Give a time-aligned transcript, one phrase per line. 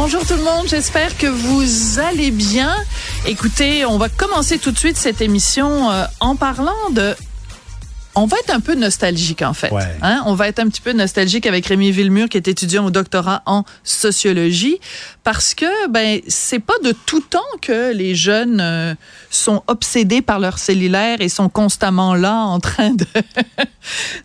[0.00, 2.72] Bonjour tout le monde, j'espère que vous allez bien.
[3.26, 7.16] Écoutez, on va commencer tout de suite cette émission euh, en parlant de
[8.18, 9.72] on va être un peu nostalgique en fait.
[10.02, 10.22] Hein?
[10.26, 13.42] On va être un petit peu nostalgique avec Rémi Villemur qui est étudiant au doctorat
[13.46, 14.78] en sociologie
[15.24, 18.94] parce que ben c'est pas de tout temps que les jeunes euh,
[19.30, 23.06] sont obsédés par leur cellulaire et sont constamment là en train de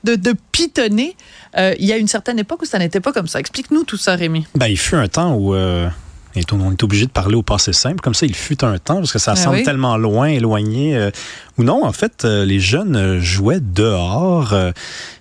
[0.03, 1.15] de, de, pitonner.
[1.57, 3.39] Euh, il y a une certaine époque où ça n'était pas comme ça.
[3.39, 4.47] Explique-nous tout ça, Rémi.
[4.55, 5.87] Ben il fut un temps où euh,
[6.35, 7.99] et on est obligé de parler au passé simple.
[8.01, 10.95] Comme ça, il fut un temps, parce que ça ben semble tellement loin, éloigné.
[10.95, 11.11] Euh,
[11.57, 14.55] ou non, en fait, euh, les jeunes euh, jouaient dehors,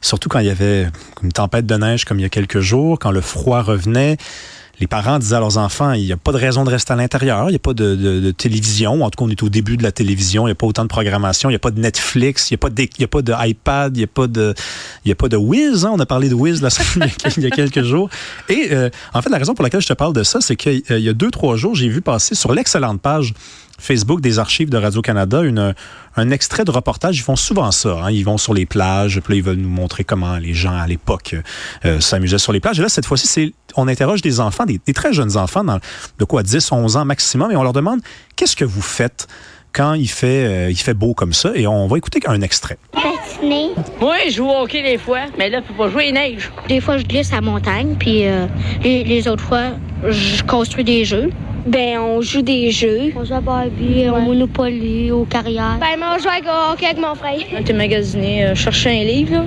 [0.01, 0.89] surtout quand il y avait
[1.23, 4.17] une tempête de neige comme il y a quelques jours, quand le froid revenait
[4.81, 6.97] les parents disaient à leurs enfants, il n'y a pas de raison de rester à
[6.97, 9.83] l'intérieur, il n'y a pas de, télévision, en tout cas on est au début de
[9.83, 12.51] la télévision, il n'y a pas autant de programmation, il n'y a pas de Netflix,
[12.51, 14.55] il n'y a, pas de, a pas de il n'y a pas de,
[15.05, 15.91] il de Wiz, hein?
[15.93, 16.63] on a parlé de Wiz
[17.37, 18.09] il y a quelques jours.
[18.49, 20.83] Et euh, en fait, la raison pour laquelle je te parle de ça, c'est qu'il
[20.89, 23.35] y a deux, trois jours, j'ai vu passer sur l'excellente page
[23.83, 25.43] Facebook des archives de Radio-Canada
[26.15, 27.17] un extrait de reportage.
[27.19, 27.99] Ils font souvent ça.
[28.03, 28.11] Hein.
[28.11, 30.87] Ils vont sur les plages, puis là, ils veulent nous montrer comment les gens à
[30.87, 31.35] l'époque
[31.85, 32.79] euh, s'amusaient sur les plages.
[32.79, 36.43] Et là, cette fois-ci, c'est on interroge des enfants, des, très jeunes enfants, de quoi
[36.43, 38.01] 10, 11 ans maximum, et on leur demande
[38.37, 39.27] qu'est-ce que vous faites
[39.73, 41.53] quand il fait, euh, il fait beau comme ça.
[41.55, 42.79] Et on va écouter un extrait.
[42.93, 43.71] Patiner.
[44.01, 46.51] Moi, je joue au hockey des fois, mais là, faut pas jouer neige.
[46.69, 48.47] Des fois, je glisse à la montagne, puis euh,
[48.83, 49.73] les, autres fois,
[50.07, 51.31] je construis des jeux.
[51.67, 53.13] Ben, on joue des jeux.
[53.17, 55.79] On joue à Barbie, au Monopoly, au carrière.
[55.81, 57.39] Ben, moi, on joue au hockey avec mon frère.
[57.55, 59.45] On était magasiné, euh, chercher un livre, là.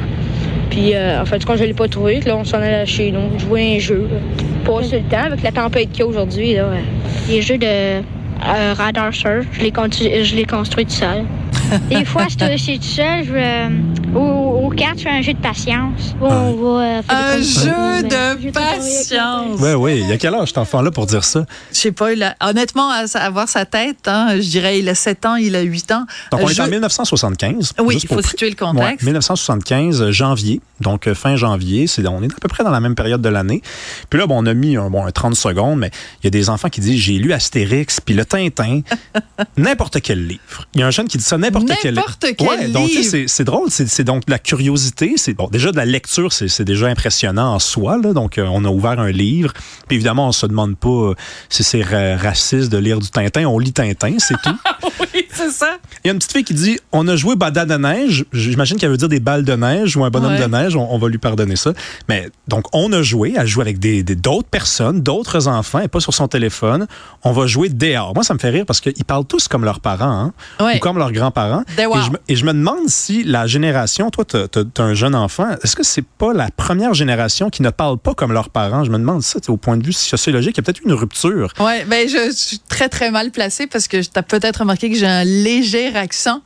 [0.70, 3.38] Puis, euh, en fait, quand je l'ai pas trouvé, là, on s'en allait chez nous,
[3.40, 4.08] jouer un jeu.
[4.64, 6.70] Passer le temps avec la tempête qu'il y a aujourd'hui, là.
[7.30, 9.62] Les jeux de euh, radar surf, je
[10.36, 11.26] l'ai construit tout seul.
[11.90, 13.26] Des fois, c'est tout seul.
[13.26, 13.70] Je,
[14.76, 16.16] euh, au, au cartes, je fais un jeu de patience.
[16.22, 19.60] On va, euh, un jeu de patience.
[19.60, 20.00] Oui, oui.
[20.02, 21.46] Il y a quel âge cet enfant-là pour dire ça?
[21.72, 22.10] Je sais pas.
[22.42, 25.92] honnêtement, à, voir sa tête, hein, je dirais il a 7 ans, il a 8
[25.92, 26.06] ans.
[26.32, 27.74] Donc, on est en 1975.
[27.80, 29.04] Oui, il faut situer le contexte.
[29.04, 30.62] 1975, janvier.
[30.82, 31.88] Donc, fin janvier.
[31.88, 33.62] C'est, on est à peu près dans la même période de l'année.
[34.10, 35.92] Puis là, bon, on a mis un, bon, 30 secondes, mais
[36.22, 38.82] il y a des enfants qui disent J'ai lu Astérix, puis le Tintin,
[39.58, 40.68] n'importe quel livre.
[40.74, 42.90] Il y a un jeune qui dit ça, n'importe quel, quel ouais, donc,
[43.28, 43.70] c'est drôle.
[43.70, 45.14] C'est donc de la curiosité.
[45.18, 47.98] C'est bon, déjà de la lecture, c'est déjà impressionnant en soi.
[47.98, 49.54] Là, donc, euh, on a ouvert un livre.
[49.88, 51.16] Puis évidemment, on se demande pas euh,
[51.50, 53.46] si c'est raciste de lire du Tintin.
[53.46, 54.58] On lit Tintin, c'est tout.
[55.14, 55.78] oui, c'est ça.
[56.04, 58.26] Il y a une petite fille qui dit On a joué Bada de neige.
[58.34, 60.65] J'imagine qu'elle veut dire des balles de neige ou un bonhomme de neige.
[60.76, 61.74] On, va lui pardonner ça.
[62.10, 63.34] Mais donc, on a joué.
[63.38, 66.88] Elle joue avec d'autres des, d'autres personnes, d'autres enfants, et pas sur son téléphone.
[67.24, 68.14] On va jouer dehors.
[68.14, 70.98] Moi, ça me fait rire parce qu'ils parlent tous comme leurs parents hein, ou comme
[70.98, 71.64] leurs grands-parents.
[72.28, 75.84] Et, je me demande si la génération, toi, tu as, un jeune enfant, est-ce que
[75.84, 78.84] c'est pas la première génération qui ne parle pas comme leurs parents?
[78.84, 81.54] Je me demande ça, au point de vue sociologique, il y a peut-être une rupture.
[81.60, 84.98] Oui, ben, je, suis très, très mal placée parce que tu as peut-être remarqué que
[84.98, 86.42] j'ai un léger accent.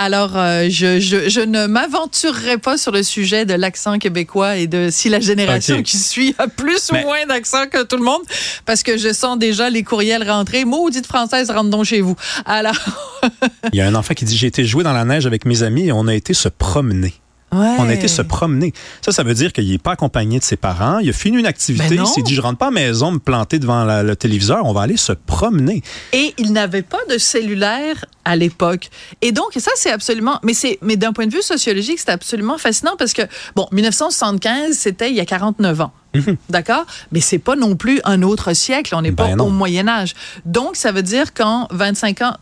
[0.00, 4.90] Alors, euh, je, je, ne m'aventurerai pas sur le sujet de l'accent québécois et de
[4.92, 8.22] si la génération qui suit a plus ou moins d'accent que tout le monde,
[8.64, 10.64] parce que je sens déjà les courriels rentrer.
[10.64, 12.14] Maudite française, rentre donc chez vous.
[12.46, 12.78] Alors.
[13.72, 15.64] il y a un enfant qui dit J'ai été jouer dans la neige avec mes
[15.64, 17.14] amis et on a été se promener.
[17.50, 18.72] On a été se promener.
[19.00, 20.98] Ça, ça veut dire qu'il n'est pas accompagné de ses parents.
[20.98, 21.96] Il a fini une activité.
[21.96, 24.64] Ben il s'est dit, je rentre pas à la maison me planter devant le téléviseur.
[24.64, 25.82] On va aller se promener.
[26.12, 28.90] Et il n'avait pas de cellulaire à l'époque.
[29.22, 32.58] Et donc, ça, c'est absolument, mais c'est, mais d'un point de vue sociologique, c'est absolument
[32.58, 33.22] fascinant parce que,
[33.56, 35.92] bon, 1975, c'était il y a 49 ans.
[36.14, 36.36] Mhm.
[36.50, 36.84] D'accord?
[37.12, 38.94] Mais c'est pas non plus un autre siècle.
[38.94, 40.14] On n'est pas ben au Moyen-Âge.
[40.44, 42.34] Donc, ça veut dire qu'en 25 ans,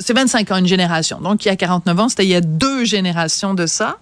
[0.00, 1.20] c'est 25 ans une génération.
[1.20, 3.98] Donc, il y a 49 ans, c'était il y a deux générations de ça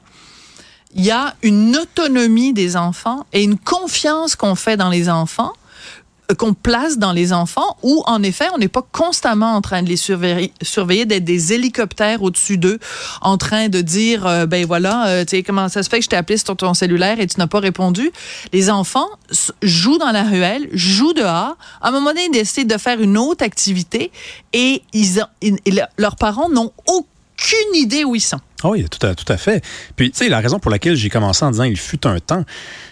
[0.95, 5.53] il y a une autonomie des enfants et une confiance qu'on fait dans les enfants
[6.31, 9.83] euh, qu'on place dans les enfants où, en effet, on n'est pas constamment en train
[9.83, 12.79] de les surveiller, d'être des hélicoptères au-dessus d'eux,
[13.21, 16.05] en train de dire, euh, ben voilà, euh, tu sais, comment ça se fait que
[16.05, 18.11] je t'ai appelé sur ton cellulaire et tu n'as pas répondu.
[18.53, 19.09] Les enfants
[19.63, 21.57] jouent dans la ruelle, jouent dehors.
[21.81, 24.11] À un moment donné, ils décident de faire une autre activité
[24.53, 25.27] et ils,
[25.99, 28.41] leurs parents n'ont aucune idée où ils sont.
[28.63, 29.65] Ah oui, tout à, tout à fait.
[29.97, 32.45] Puis, tu sais, la raison pour laquelle j'ai commencé en disant il fut un temps,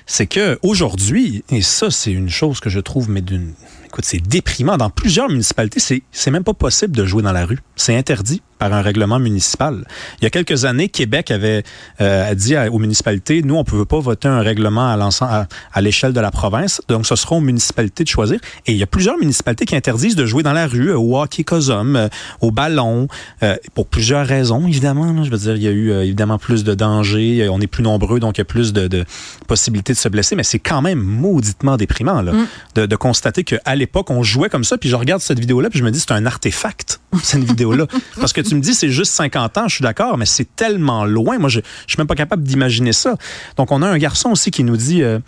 [0.07, 3.55] c'est que aujourd'hui, et ça, c'est une chose que je trouve, mais d'une
[3.87, 4.77] écoute, c'est déprimant.
[4.77, 7.59] Dans plusieurs municipalités, c'est, c'est même pas possible de jouer dans la rue.
[7.77, 9.85] C'est interdit par un règlement municipal.
[10.21, 11.65] Il y a quelques années, Québec avait
[12.01, 15.81] euh, dit aux municipalités, nous, on ne peut pas voter un règlement à, à, à
[15.81, 18.39] l'échelle de la province, donc ce sera aux municipalités de choisir.
[18.67, 21.43] Et il y a plusieurs municipalités qui interdisent de jouer dans la rue, au hockey
[21.43, 22.09] cosum, euh,
[22.41, 23.09] au ballon,
[23.43, 25.13] euh, pour plusieurs raisons, évidemment.
[25.13, 27.67] Là, je veux dire, il y a eu euh, évidemment plus de dangers, on est
[27.67, 29.05] plus nombreux, donc il y a plus de, de
[29.49, 32.47] possibilités de se blesser, mais c'est quand même mauditement déprimant là, mm.
[32.77, 35.79] de, de constater qu'à l'époque, on jouait comme ça, puis je regarde cette vidéo-là, puis
[35.79, 37.87] je me dis, c'est un artefact, cette vidéo-là.
[38.21, 41.05] Parce que tu me dis, c'est juste 50 ans, je suis d'accord, mais c'est tellement
[41.05, 41.39] loin.
[41.39, 43.17] Moi, je, je suis même pas capable d'imaginer ça.
[43.57, 45.19] Donc, on a un garçon aussi qui nous dit, euh,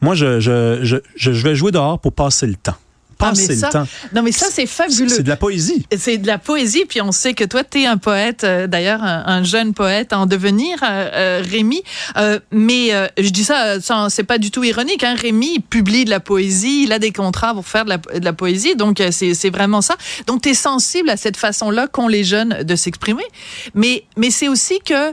[0.00, 2.76] moi, je vais jouer dehors pour passer le temps
[3.20, 3.86] ah, le temps.
[4.14, 5.08] Non, mais ça, c'est fabuleux.
[5.08, 5.86] C'est de la poésie.
[5.96, 9.02] C'est de la poésie, puis on sait que toi, tu es un poète, euh, d'ailleurs,
[9.02, 11.82] un, un, jeune poète en devenir, euh, euh Rémi.
[12.16, 13.78] Euh, mais je dis ça,
[14.10, 15.04] c'est pas du tout ironique.
[15.04, 15.14] Hein.
[15.16, 18.32] Rémi publie de la poésie, il a des contrats pour faire de la, de la
[18.32, 19.96] poésie, donc c'est vraiment ça.
[20.26, 23.24] Donc, tu es sensible à cette façon-là qu'ont les jeunes de s'exprimer.
[23.74, 25.12] Mais, mais c'est aussi que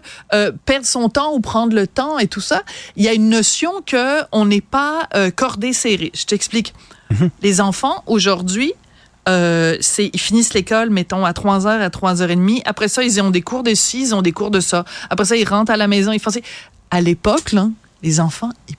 [0.65, 2.63] perdre son temps ou prendre le temps et tout ça,
[2.95, 6.11] il y a une notion que on n'est pas cordé serré.
[6.13, 6.73] Je t'explique.
[7.11, 7.29] Mhm.
[7.41, 8.73] Les enfants, aujourd'hui,
[9.29, 12.61] euh, ils finissent l'école, mettons, à 3h, à 3h30.
[12.65, 14.85] Après ça, ils ont des cours de ci, ils ont des cours de ça.
[15.09, 16.31] Après ça, ils rentrent à la maison, ils font...
[16.91, 17.55] À l'époque,
[18.03, 18.75] les enfants, ils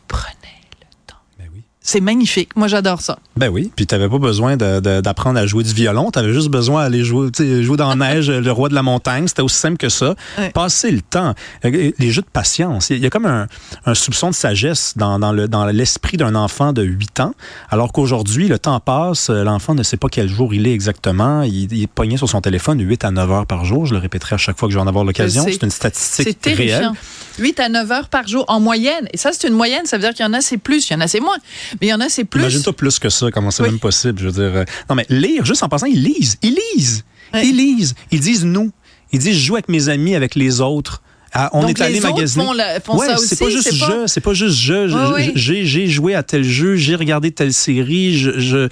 [1.95, 2.57] c'est magnifique.
[2.57, 3.21] Moi, j'adore ça.
[3.37, 3.71] Ben oui.
[3.77, 6.11] Puis, tu n'avais pas besoin d'apprendre à jouer du violon.
[6.11, 7.29] Tu avais juste besoin d'aller jouer,
[7.63, 9.29] jouer dans la neige, le roi de la montagne.
[9.29, 10.17] C'était aussi simple que ça.
[10.55, 11.35] Passer le temps.
[11.63, 12.91] Les jeux de patience.
[12.91, 13.47] Il y a comme un,
[13.95, 17.35] soupçon de sagesse dans, dans l'esprit d'un enfant de 8 ans.
[17.71, 19.31] Alors qu'aujourd'hui, le temps passe.
[19.31, 21.43] L'enfant ne sait pas quel jour il est exactement.
[21.43, 23.87] Il, est pogné sur son téléphone 8 à 9 heures par jour.
[23.87, 25.45] Je le répéterai à chaque fois que je vais en avoir l'occasion.
[25.47, 26.91] C'est une statistique réelle.
[27.39, 29.09] 8 à 9 heures par jour en moyenne.
[29.13, 29.87] Et ça, c'est une moyenne.
[29.87, 30.89] Ça veut dire qu'il y en a, c'est plus.
[30.89, 31.37] Il y en a, c'est moins.
[31.81, 32.41] Mais il y en a, c'est plus.
[32.41, 34.21] Imagine-toi plus que ça, comment c'est même possible.
[34.21, 34.61] Je veux dire.
[34.61, 36.39] Euh, non, mais lire, juste en passant, ils lisent.
[36.43, 37.05] Ils lisent.
[37.35, 37.95] Ils lisent.
[38.11, 38.71] Ils disent nous.
[39.13, 41.03] Ils disent je joue avec mes amis, avec les autres.
[41.37, 42.45] Ah, on est allé magasiner.
[42.85, 45.33] Font ouais, c'est pas juste je, c'est pas juste je.
[45.35, 48.69] J'ai joué à tel jeu, j'ai regardé telle série, je, je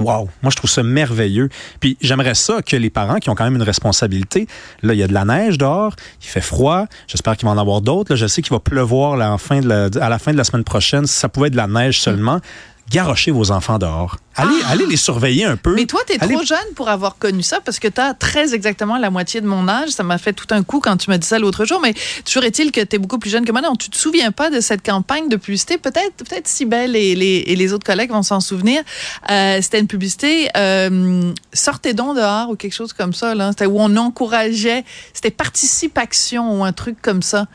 [0.00, 1.48] Wow, moi je trouve ça merveilleux.
[1.78, 4.48] Puis j'aimerais ça que les parents qui ont quand même une responsabilité,
[4.82, 7.58] là il y a de la neige dehors, il fait froid, j'espère qu'il va en
[7.58, 8.16] avoir d'autres.
[8.16, 10.44] Je sais qu'il va pleuvoir là, en fin de la, à la fin de la
[10.44, 11.06] semaine prochaine.
[11.06, 12.40] Si ça pouvait être de la neige seulement,
[12.90, 14.18] garochez vos enfants dehors.
[14.36, 14.70] Allez, ah!
[14.70, 15.74] allez les surveiller un peu.
[15.74, 18.54] Mais toi, tu es trop jeune pour avoir connu ça parce que tu as très
[18.54, 19.90] exactement la moitié de mon âge.
[19.90, 21.80] Ça m'a fait tout un coup quand tu m'as dit ça l'autre jour.
[21.80, 21.94] Mais
[22.24, 23.60] toujours est-il que tu es beaucoup plus jeune que moi.
[23.60, 25.78] Non, tu te souviens pas de cette campagne de publicité?
[25.78, 28.82] Peut-être peut-être Sibelle et les, et les autres collègues vont s'en souvenir.
[29.30, 33.34] Euh, c'était une publicité euh, Sortez donc dehors ou quelque chose comme ça.
[33.50, 34.84] C'était où on encourageait.
[35.12, 37.46] C'était Participation ou un truc comme ça.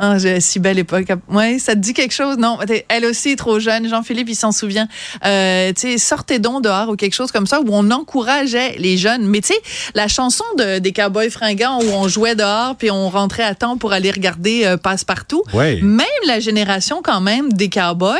[0.00, 1.08] Ah, j'ai si belle époque.
[1.28, 2.38] Ouais, ça te dit quelque chose?
[2.38, 2.58] Non,
[2.88, 3.88] elle aussi est trop jeune.
[3.88, 4.86] Jean-Philippe, il s'en souvient.
[5.24, 8.96] Euh, tu sais, sortez donc dehors ou quelque chose comme ça où on encourageait les
[8.96, 9.26] jeunes.
[9.26, 9.60] Mais tu sais,
[9.94, 13.76] la chanson de, des Cowboys fringants où on jouait dehors puis on rentrait à temps
[13.76, 15.42] pour aller regarder euh, Passe-Partout.
[15.54, 18.18] Même la génération quand même des Cowboys,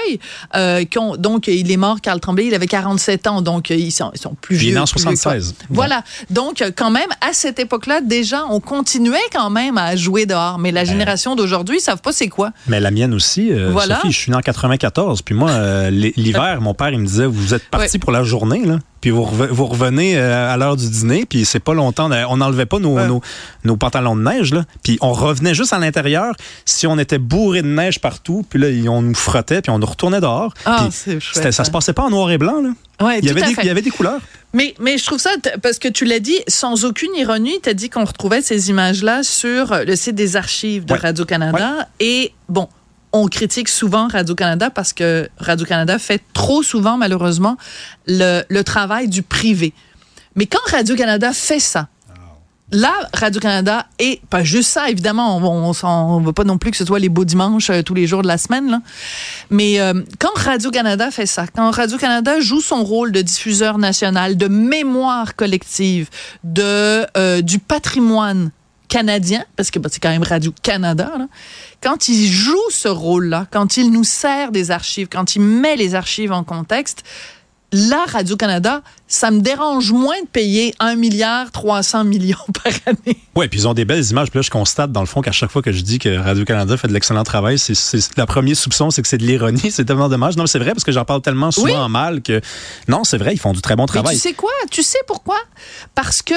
[0.57, 3.93] euh, qui ont, donc il est mort, Carl Tremblay, il avait 47 ans, donc ils
[3.93, 4.71] sont, ils sont plus vieux.
[4.71, 5.55] Il est en 76.
[5.71, 6.03] Voilà.
[6.31, 10.59] Donc quand même, à cette époque-là, déjà, on continuait quand même à jouer dehors.
[10.59, 12.53] Mais la génération d'aujourd'hui, aujourd'hui, ils savent pas c'est quoi.
[12.67, 13.53] Mais la mienne aussi.
[13.53, 13.97] Euh, voilà.
[13.97, 15.23] Sophie, je suis né en 94.
[15.23, 18.65] Puis moi, euh, l'hiver, mon père, il me disait, vous êtes parti pour la journée,
[18.65, 18.79] là.
[19.01, 22.11] Puis vous, vous revenez euh, à l'heure du dîner, puis c'est pas longtemps.
[22.29, 23.21] On n'enlevait pas nos, nos,
[23.63, 24.65] nos, pantalons de neige, là.
[24.83, 26.35] Puis on revenait juste à l'intérieur
[26.65, 28.45] si on était bourré de neige partout.
[28.49, 30.53] Puis là, on nous frottait, puis on nous retournait dehors.
[30.65, 30.89] Ah,
[31.21, 32.71] chouette, ça se passait pas en noir et blanc, là.
[33.01, 34.21] Ouais, il, y avait des, il y avait des couleurs.
[34.59, 35.31] Mais, mais je trouve ça,
[35.63, 39.23] parce que tu l'as dit, sans aucune ironie, tu as dit qu'on retrouvait ces images-là
[39.23, 41.89] sur le site des archives de Radio-Canada.
[42.01, 42.69] Et bon,
[43.13, 47.57] on critique souvent Radio-Canada parce que Radio-Canada fait trop souvent, malheureusement,
[48.09, 49.73] le, le travail du privé.
[50.35, 51.87] Mais quand Radio-Canada fait ça,
[52.71, 56.85] là, Radio-Canada, et pas juste ça, évidemment, on ne veut pas non plus que ce
[56.85, 58.81] soit les beaux dimanches euh, tous les jours de la semaine, là.
[59.51, 64.49] mais euh, quand Radio-Canada fait ça, quand Radio-Canada joue son rôle de diffuseur national, de
[64.49, 66.11] mémoire collective,
[66.45, 68.51] de euh, du patrimoine
[68.89, 71.13] canadien, parce que bah, c'est quand même Radio-Canada,
[71.83, 75.95] quand il joue ce rôle-là, quand il nous sert des archives, quand il met les
[75.95, 77.05] archives en contexte,
[77.73, 83.19] là, Radio-Canada, ça me dérange moins de payer 1 milliard 300 millions par année.
[83.37, 84.31] Oui, puis ils ont des belles images.
[84.31, 86.77] Puis là, je constate, dans le fond, qu'à chaque fois que je dis que Radio-Canada
[86.77, 87.75] fait de l'excellent travail, c'est,
[88.17, 89.71] la première soupçon, c'est que c'est de l'ironie.
[89.71, 90.37] C'est tellement dommage.
[90.37, 92.41] Non, c'est vrai, parce que j'en parle tellement souvent en mal que...
[92.89, 94.15] Non, c'est vrai, ils font du très bon travail.
[94.15, 94.51] Mais tu sais quoi?
[94.71, 95.37] Tu sais pourquoi?
[95.95, 96.35] Parce que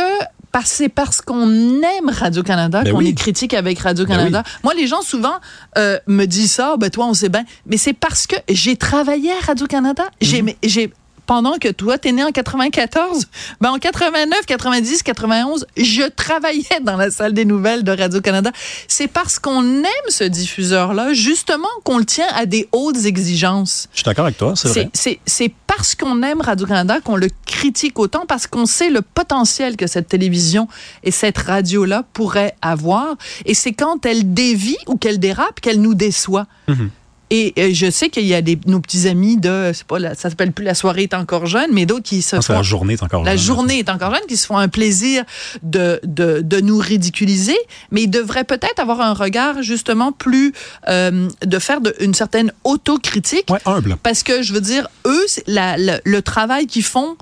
[0.51, 3.09] parce, parce qu'on aime Radio-Canada Ben qu'on oui.
[3.09, 4.43] est critique avec Radio-Canada.
[4.63, 5.35] Moi, les gens souvent
[5.77, 7.45] euh, me disent ça, ben toi, on sait bien.
[7.65, 10.03] Mais c'est parce que j'ai travaillé à Radio-Canada.
[10.19, 10.91] J'ai, j'ai,
[11.31, 13.25] pendant que toi, t'es né en 94,
[13.61, 18.51] ben en 89, 90, 91, je travaillais dans la salle des nouvelles de Radio-Canada.
[18.89, 23.87] C'est parce qu'on aime ce diffuseur-là, justement, qu'on le tient à des hautes exigences.
[23.93, 24.89] Je suis d'accord avec toi, c'est vrai.
[24.93, 29.87] C'est- parce qu'on aime Radio-Canada qu'on le critique autant, parce qu'on sait le potentiel que
[29.87, 30.67] cette télévision
[31.05, 33.15] et cette radio-là pourraient avoir.
[33.45, 36.45] Et c'est quand elle dévie ou qu'elle dérape qu'elle nous déçoit.
[36.67, 36.89] Mhm.
[37.33, 40.15] Et euh, je sais qu'il y a des, nos petits amis de, c'est pas, la-
[40.15, 42.93] ça s'appelle plus la soirée est encore jeune, mais d'autres qui se font la journée
[42.93, 43.45] est encore la jeune.
[43.45, 45.23] journée est encore jeune, qui se font un plaisir
[45.63, 47.55] de, de, de nous ridiculiser,
[47.89, 50.51] mais ils devraient peut-être avoir un regard justement plus
[50.89, 53.49] euh, de faire de, une certaine autocritique.
[53.49, 53.95] Ouais, humble.
[54.03, 57.15] Parce que je veux dire, eux, la- la- le travail qu'ils font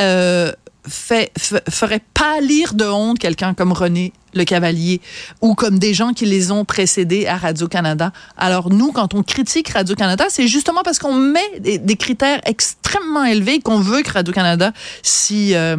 [0.00, 0.52] euh,
[0.88, 1.32] fait,
[1.68, 5.00] ferait pâlir de honte quelqu'un comme René Le Cavalier
[5.40, 8.12] ou comme des gens qui les ont précédés à Radio-Canada.
[8.36, 13.60] Alors nous, quand on critique Radio-Canada, c'est justement parce qu'on met des, critères extrêmement élevés
[13.60, 15.76] qu'on veut que Radio-Canada s'y euh,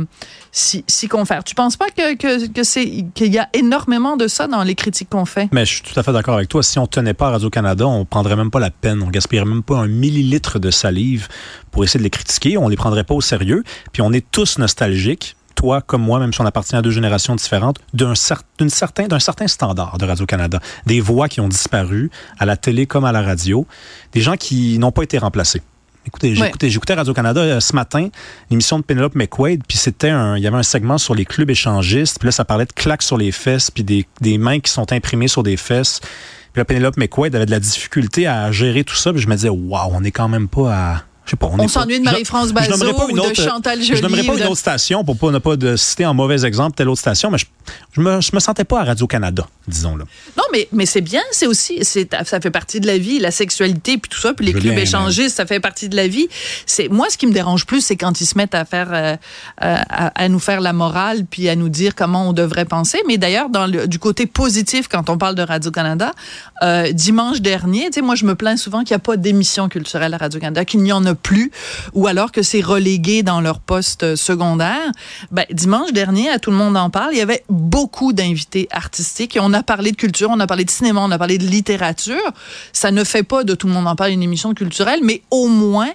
[0.52, 1.44] s'y- s'y confère.
[1.44, 5.10] Tu penses pas que, que, c'est qu'il y a énormément de ça dans les critiques
[5.10, 5.48] qu'on fait?
[5.52, 6.64] Mais je suis tout à fait d'accord avec toi.
[6.64, 9.02] Si on tenait pas Radio-Canada, on prendrait même pas la peine.
[9.04, 11.28] On gaspillerait même pas un millilitre de salive
[11.72, 12.58] pour essayer de les critiquer.
[12.58, 13.64] On les prendrait pas au sérieux.
[13.94, 15.37] Puis on est tous nostalgiques.
[15.58, 19.20] Toi comme moi, même si on appartient à deux générations différentes, d'un cer- certain, d'un
[19.20, 20.60] certain standard de Radio-Canada.
[20.86, 22.10] Des voix qui ont disparu
[22.40, 23.66] à la télé comme à la radio.
[24.14, 25.62] Des gens qui n'ont pas été remplacés.
[26.06, 26.36] Écoutez,
[26.70, 28.08] j'écoutais, Radio-Canada euh, ce matin,
[28.50, 31.50] l'émission de Penelope McQuaid, puis c'était un, il y avait un segment sur les clubs
[31.50, 34.72] échangistes, puis là, ça parlait de claques sur les fesses, puis des, des mains qui
[34.72, 36.00] sont imprimées sur des fesses.
[36.54, 39.36] Puis là, Penelope McQuaid avait de la difficulté à gérer tout ça, puis je me
[39.36, 41.04] disais, waouh, on est quand même pas à...
[41.28, 43.94] Je sais pas, On s'ennuie de je- Marie-France je Bazot ou de autre- Chantal Je
[44.02, 46.76] nommerai Joly pas une autre station pour pas, ne pas de citer en mauvais exemple
[46.76, 47.46] telle autre station, mais je,
[47.92, 50.06] je, me, je me sentais pas à Radio-Canada, disons-le.
[50.38, 53.98] Non, mais, mais c'est bien, c'est aussi, ça fait partie de la vie, la sexualité,
[53.98, 56.28] puis tout ça, puis les Je clubs échangistes, ça fait partie de la vie.
[56.66, 59.16] C'est Moi, ce qui me dérange plus, c'est quand ils se mettent à faire, euh,
[59.64, 63.00] euh, à, à nous faire la morale, puis à nous dire comment on devrait penser.
[63.06, 66.14] Mais d'ailleurs, dans le, du côté positif, quand on parle de Radio-Canada,
[66.64, 69.68] euh, dimanche dernier, tu sais, moi, je me plains souvent qu'il n'y a pas d'émission
[69.68, 71.52] culturelle à Radio-Canada, qu'il n'y en a plus,
[71.94, 74.92] ou alors que c'est relégué dans leur poste euh, secondaire.
[75.32, 79.36] Ben, dimanche dernier, à Tout le monde en parle, il y avait beaucoup d'invités artistiques
[79.36, 81.46] et on a parlé de culture, on a parlé de cinéma, on a parlé de
[81.46, 82.32] littérature.
[82.74, 85.48] Ça ne fait pas de Tout le monde en parle une émission culturelle, mais au
[85.48, 85.90] moins,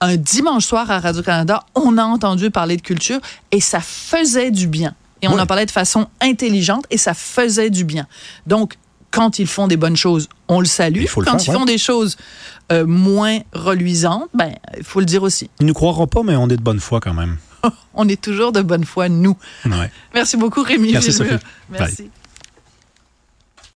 [0.00, 3.20] un dimanche soir à Radio-Canada, on a entendu parler de culture
[3.50, 4.94] et ça faisait du bien.
[5.22, 8.06] Et on en parlait de façon intelligente et ça faisait du bien.
[8.46, 8.76] Donc,
[9.14, 11.02] quand ils font des bonnes choses, on le salue.
[11.02, 11.58] Il faut le quand faire, ils ouais.
[11.58, 12.16] font des choses
[12.72, 15.50] euh, moins reluisantes, ben, il faut le dire aussi.
[15.60, 17.38] Ils nous croiront pas, mais on est de bonne foi quand même.
[17.94, 19.36] On est toujours de bonne foi, nous.
[19.64, 19.90] Ouais.
[20.12, 21.12] Merci beaucoup, Rémi Merci.
[21.12, 21.30] Sophie.
[21.30, 21.78] Bye.
[21.78, 22.10] Merci.